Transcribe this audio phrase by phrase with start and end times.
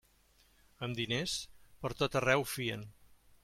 [0.87, 1.37] Amb diners,
[1.87, 2.91] pertot arreu fien.